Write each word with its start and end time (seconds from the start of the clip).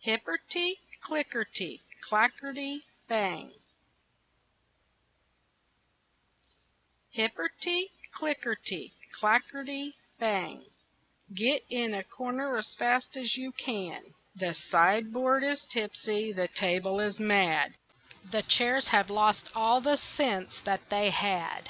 HIPPERTY, 0.00 0.78
CLICKERTY, 1.02 1.82
CLACKERTY, 2.00 2.86
BANG 3.06 3.52
Hipperty, 7.14 7.90
clickerty, 8.10 8.92
clackerty, 9.14 9.92
bang, 10.18 10.64
Get 11.34 11.66
in 11.68 11.92
a 11.92 12.02
corner 12.02 12.56
as 12.56 12.74
fast 12.78 13.14
as 13.18 13.36
you 13.36 13.52
can! 13.52 14.14
The 14.34 14.54
sideboard 14.54 15.44
is 15.44 15.66
tipsy, 15.66 16.32
the 16.32 16.48
table 16.48 16.98
is 16.98 17.18
mad, 17.20 17.74
The 18.30 18.40
chairs 18.42 18.88
have 18.88 19.10
lost 19.10 19.50
all 19.54 19.82
the 19.82 19.96
sense 19.96 20.62
that 20.64 20.88
they 20.88 21.10
had. 21.10 21.68